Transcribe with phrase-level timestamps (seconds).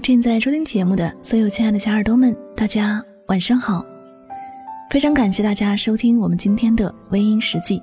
[0.00, 3.84] 正在收听节目的所有亲爱的小耳朵们，大家晚上好！
[4.90, 7.82] 非常感谢大家收听我们今天的微音实际，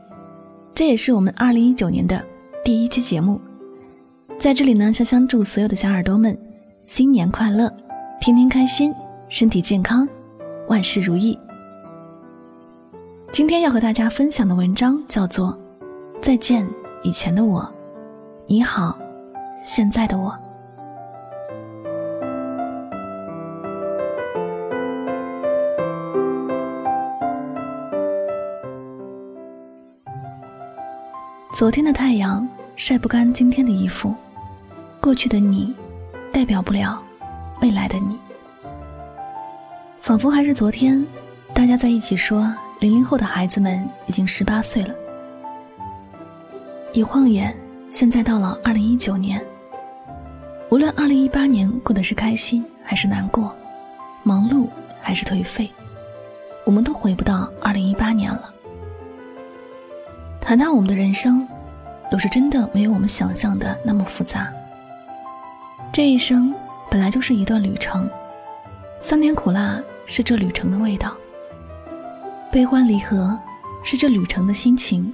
[0.73, 2.23] 这也是我们二零一九年的
[2.63, 3.39] 第一期节目。
[4.39, 6.37] 在这里呢，香香祝所有的小耳朵们
[6.85, 7.71] 新年快乐，
[8.19, 8.93] 天天开心，
[9.29, 10.07] 身体健康，
[10.67, 11.37] 万事如意。
[13.31, 15.49] 今天要和大家分享的文章叫做
[16.21, 16.67] 《再见
[17.03, 17.67] 以前的我，
[18.47, 18.97] 你好
[19.63, 20.29] 现在的我》。
[31.55, 32.45] 昨天的太阳
[32.75, 34.13] 晒不干今天的衣服，
[34.99, 35.73] 过去的你
[36.29, 37.01] 代表不了
[37.61, 38.19] 未来的你。
[40.01, 41.01] 仿佛还是昨天，
[41.53, 44.93] 大家在一起说零零后的孩子们已经十八岁了。
[46.91, 47.55] 一晃眼，
[47.89, 49.41] 现在到了二零一九年。
[50.69, 53.55] 无论二零一八年过得是开心还是难过，
[54.23, 54.67] 忙碌
[54.99, 55.71] 还是颓废，
[56.65, 58.51] 我们都回不到二零一八年了。
[60.47, 61.45] 谈谈我们的人生，
[62.11, 64.53] 有时真的没有我们想象的那么复杂。
[65.91, 66.53] 这一生
[66.87, 68.07] 本来就是一段旅程，
[69.01, 71.17] 酸甜苦辣是这旅程的味道，
[72.51, 73.35] 悲欢离合
[73.83, 75.11] 是这旅程的心情，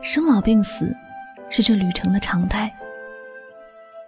[0.00, 0.94] 生老病死
[1.50, 2.72] 是这旅程的常态。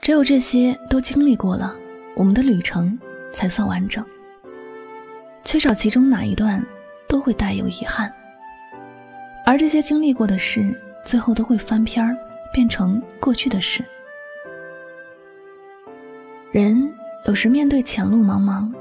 [0.01, 1.75] 只有这些都经历过了，
[2.15, 2.97] 我们的旅程
[3.33, 4.05] 才算完整。
[5.45, 6.65] 缺少其中哪一段，
[7.09, 8.15] 都会带有遗憾。
[9.45, 12.17] 而这些经历过的事，最后都会翻篇儿，
[12.51, 13.85] 变成过去的事。
[16.51, 16.91] 人
[17.27, 18.73] 有时面对前路茫茫，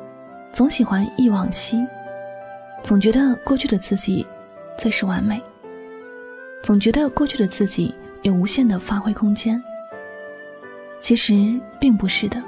[0.54, 1.86] 总喜欢忆往昔，
[2.82, 4.26] 总觉得过去的自己
[4.78, 5.42] 最是完美，
[6.62, 9.62] 总觉得过去的自己有无限的发挥空间。
[11.02, 12.42] 其实并不是的，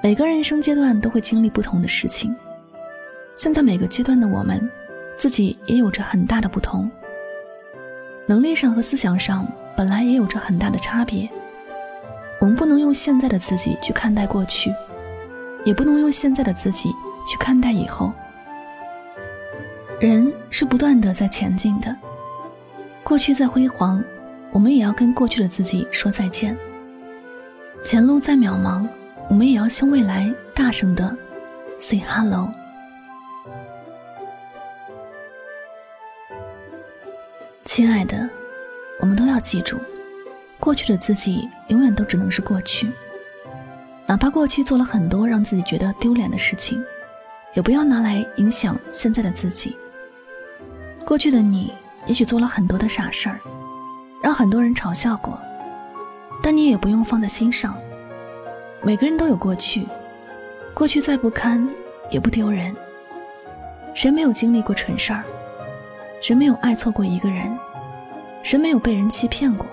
[0.00, 2.32] 每个人生阶段都会经历不同的事情，
[3.34, 4.70] 现在每个阶段的我们。
[5.16, 6.90] 自己也有着很大的不同，
[8.26, 9.46] 能力上和思想上
[9.76, 11.28] 本来也有着很大的差别。
[12.40, 14.74] 我们不能用现在的自己去看待过去，
[15.64, 16.90] 也不能用现在的自己
[17.24, 18.12] 去看待以后。
[20.00, 21.96] 人是不断的在前进的，
[23.04, 24.02] 过去再辉煌，
[24.50, 26.56] 我们也要跟过去的自己说再见。
[27.84, 28.88] 前路再渺茫，
[29.28, 31.16] 我们也要向未来大声的
[31.78, 32.48] say hello。
[37.74, 38.28] 亲爱的，
[39.00, 39.78] 我们都要记住，
[40.60, 42.92] 过去的自己永远都只能是过去。
[44.04, 46.84] 哪怕过去做了很多让自己觉得丢脸的事情，
[47.54, 49.74] 也不要拿来影响现在的自己。
[51.06, 51.72] 过去的你
[52.04, 53.40] 也许做了很多的傻事儿，
[54.22, 55.40] 让很多人嘲笑过，
[56.42, 57.74] 但你也不用放在心上。
[58.82, 59.86] 每个人都有过去，
[60.74, 61.66] 过去再不堪
[62.10, 62.76] 也不丢人。
[63.94, 65.24] 谁没有经历过蠢事儿？
[66.22, 67.58] 谁没有爱错过一个人？
[68.44, 69.66] 谁没有被人欺骗过？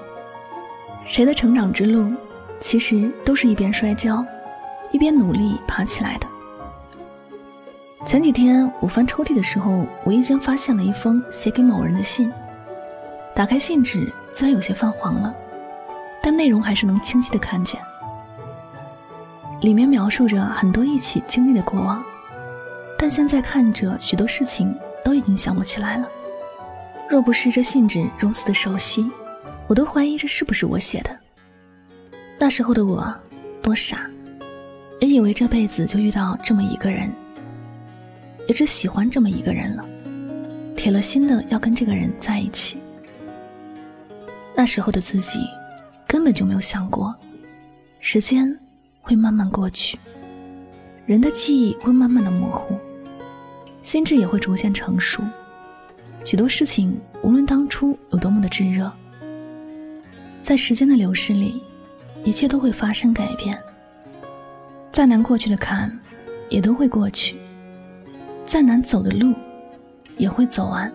[1.08, 2.12] 谁的成长之路，
[2.60, 4.26] 其实都是一边摔跤，
[4.90, 6.26] 一边努力爬起来的。
[8.04, 12.34] 前几天我翻抽屉的时候，无意间发现了一封写给某人的信。
[13.36, 15.32] 打开信纸，虽然有些泛黄了，
[16.20, 17.80] 但内容还是能清晰的看见。
[19.62, 22.04] 里面描述着很多一起经历的过往，
[22.98, 26.10] 但现在看着许多事情都已经想不起来了。
[27.10, 29.10] 若不是这信纸如此的熟悉，
[29.68, 31.20] 我都怀疑这是不是我写的。
[32.38, 33.12] 那时候的我
[33.64, 34.08] 多傻，
[35.00, 37.12] 也以为这辈子就遇到这么一个人，
[38.48, 39.84] 也只喜欢这么一个人了，
[40.78, 42.78] 铁了心的要跟这个人在一起。
[44.56, 45.40] 那时候的自己
[46.06, 47.16] 根本就没有想过，
[48.00, 48.56] 时间
[49.02, 49.98] 会慢慢过去，
[51.08, 52.78] 人的记忆会慢慢的模糊，
[53.82, 55.24] 心智也会逐渐成熟。
[56.30, 58.92] 许多事情，无论当初有多么的炙热，
[60.44, 61.60] 在时间的流逝里，
[62.24, 63.58] 一切都会发生改变。
[64.92, 65.92] 再难过去的坎，
[66.48, 67.34] 也都会过去；
[68.46, 69.34] 再难走的路，
[70.18, 70.94] 也会走完。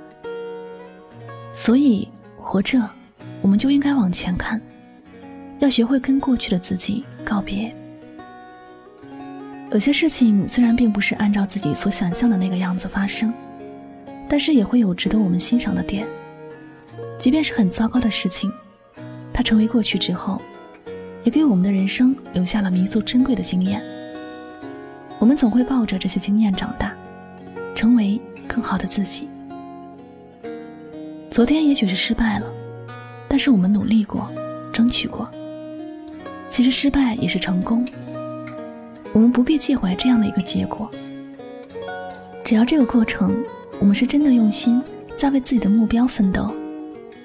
[1.53, 2.09] 所以，
[2.41, 2.88] 活着，
[3.43, 4.62] 我们就应该往前看，
[5.59, 7.75] 要学会跟过去的自己告别。
[9.73, 13.35] 有些事情虽然并不是按照自己所想象的那个样子发生。
[14.29, 16.06] 但是也会有值得我们欣赏的点，
[17.19, 18.53] 即便是很糟糕的事情，
[19.32, 20.41] 它成为过去之后，
[21.23, 23.82] 也给我们的人生留下了弥足珍贵的经验。
[25.19, 26.94] 我们总会抱着这些经验长大，
[27.75, 29.29] 成为更好的自己。
[31.31, 32.47] 昨天也许是失败了，
[33.29, 34.31] 但是我们努力过，
[34.73, 35.29] 争取过。
[36.49, 37.87] 其实失败也是成功。
[39.12, 40.91] 我们不必介怀这样的一个结果。
[42.44, 43.43] 只要这个过程，
[43.81, 44.82] 我们是真的用心
[45.17, 46.55] 在为自己的目标奋斗，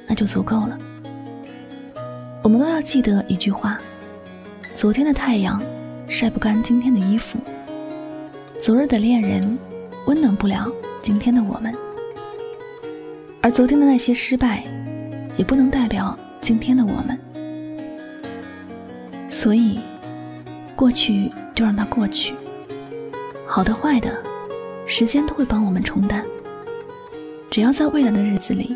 [0.07, 0.77] 那就足够了。
[2.43, 3.79] 我们都要记得一句话：
[4.75, 5.61] 昨天的太阳
[6.07, 7.39] 晒不干今天的衣服，
[8.61, 9.57] 昨日的恋人
[10.05, 10.69] 温暖不了
[11.01, 11.73] 今天的我们，
[13.41, 14.63] 而昨天的那些失败，
[15.37, 17.17] 也不能代表今天的我们。
[19.29, 19.79] 所以，
[20.75, 22.33] 过去就让它过去，
[23.47, 24.11] 好的坏的。
[24.91, 26.25] 时间都会帮我们冲淡。
[27.59, 28.73] 只要在未来的日子里，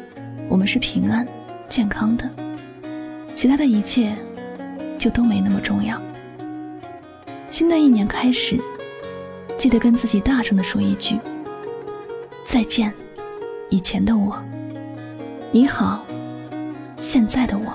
[0.50, 1.26] 我们是平安、
[1.70, 2.30] 健康的，
[3.34, 4.14] 其他的一切
[5.00, 5.98] 就都没那么重要。
[7.50, 8.60] 新的一年开始，
[9.58, 11.18] 记得跟自己大声的说一句
[12.46, 12.94] ：“再见，
[13.70, 14.36] 以前的我；
[15.54, 16.04] 你好，
[16.98, 17.74] 现在的我。”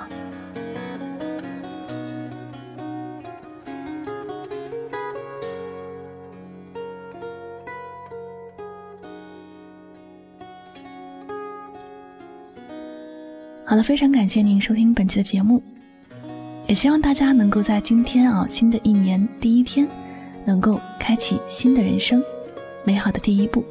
[13.69, 15.63] 好了，非常感谢您收听本期的节目，
[16.67, 19.87] 也希望大家能够在今天啊新的一年第一天，
[20.47, 22.25] 能够开启新的人生，
[22.83, 23.63] 美好的第一步。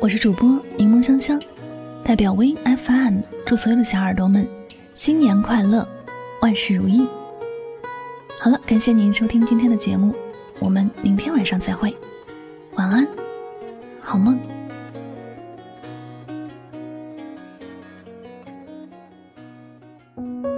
[0.00, 1.42] 我是主播柠檬香香，
[2.04, 4.46] 代表 Win FM 祝所有的小耳朵们
[4.94, 5.84] 新年快乐，
[6.40, 7.08] 万事如意。
[8.40, 10.14] 好了，感谢您收听今天的节目，
[10.60, 11.92] 我们明天晚上再会，
[12.76, 13.04] 晚安，
[14.00, 14.38] 好梦。
[20.18, 20.57] 些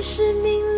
[0.00, 0.69] 是命